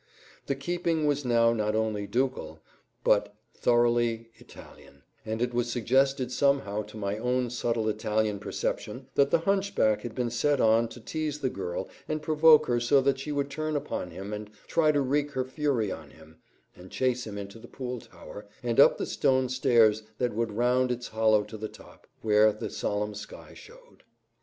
[0.47, 2.59] The keeping was now not only ducal,
[3.03, 9.29] but thoroughly Italian, and it was suggested somehow to my own subtle Italian perception that
[9.29, 13.19] the hunchback had been set on to tease the girl and provoke her so that
[13.19, 16.37] she would turn upon him and try to wreak her fury on him
[16.75, 20.91] and chase him into the Pool Tower and up the stone stairs that wound round
[20.91, 24.01] its hollow to the top, where the solemn sky showed.